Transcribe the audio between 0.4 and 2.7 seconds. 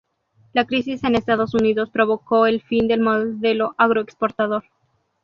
La crisis en Estados Unidos provocó el